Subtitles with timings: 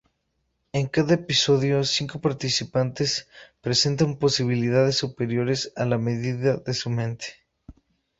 [0.79, 3.27] En cada episodio, cinco participantes
[3.61, 7.27] presentan posibilidades superiores a la media de su mente.